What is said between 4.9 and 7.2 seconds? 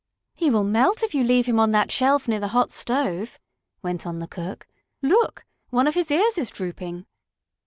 "Look, one of his ears is drooping!"